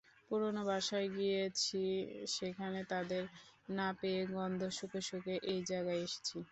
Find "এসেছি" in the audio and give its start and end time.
6.05-6.37